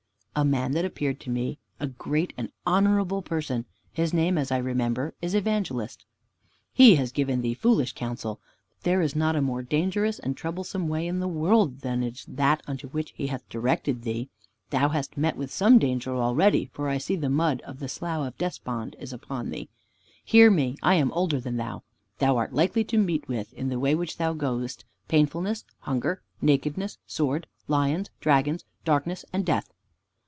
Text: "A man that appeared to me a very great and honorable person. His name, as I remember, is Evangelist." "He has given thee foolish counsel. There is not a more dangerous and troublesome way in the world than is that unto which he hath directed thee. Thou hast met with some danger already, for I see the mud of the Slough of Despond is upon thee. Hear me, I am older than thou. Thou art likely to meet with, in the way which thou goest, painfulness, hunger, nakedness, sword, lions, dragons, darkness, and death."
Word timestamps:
"A 0.33 0.45
man 0.45 0.71
that 0.71 0.85
appeared 0.85 1.19
to 1.19 1.29
me 1.29 1.59
a 1.77 1.85
very 1.87 1.95
great 1.99 2.33
and 2.37 2.51
honorable 2.65 3.21
person. 3.21 3.65
His 3.91 4.13
name, 4.13 4.37
as 4.37 4.49
I 4.49 4.57
remember, 4.59 5.13
is 5.21 5.35
Evangelist." 5.35 6.05
"He 6.73 6.95
has 6.95 7.11
given 7.11 7.41
thee 7.41 7.53
foolish 7.53 7.91
counsel. 7.93 8.39
There 8.83 9.01
is 9.01 9.13
not 9.15 9.35
a 9.35 9.41
more 9.41 9.61
dangerous 9.61 10.19
and 10.19 10.35
troublesome 10.35 10.87
way 10.87 11.05
in 11.05 11.19
the 11.19 11.27
world 11.27 11.81
than 11.81 12.01
is 12.01 12.23
that 12.29 12.63
unto 12.65 12.87
which 12.87 13.11
he 13.11 13.27
hath 13.27 13.47
directed 13.49 14.01
thee. 14.03 14.29
Thou 14.69 14.89
hast 14.89 15.17
met 15.17 15.35
with 15.35 15.51
some 15.51 15.77
danger 15.77 16.15
already, 16.15 16.65
for 16.73 16.87
I 16.87 16.97
see 16.97 17.17
the 17.17 17.29
mud 17.29 17.59
of 17.61 17.79
the 17.79 17.89
Slough 17.89 18.25
of 18.25 18.37
Despond 18.37 18.95
is 18.99 19.11
upon 19.11 19.49
thee. 19.49 19.67
Hear 20.23 20.49
me, 20.49 20.77
I 20.81 20.95
am 20.95 21.11
older 21.11 21.41
than 21.41 21.57
thou. 21.57 21.83
Thou 22.19 22.37
art 22.37 22.53
likely 22.53 22.85
to 22.85 22.97
meet 22.97 23.27
with, 23.27 23.53
in 23.53 23.67
the 23.67 23.79
way 23.79 23.95
which 23.95 24.15
thou 24.17 24.31
goest, 24.31 24.85
painfulness, 25.09 25.65
hunger, 25.79 26.21
nakedness, 26.41 26.97
sword, 27.05 27.47
lions, 27.67 28.09
dragons, 28.21 28.63
darkness, 28.85 29.23
and 29.33 29.45
death." 29.45 29.73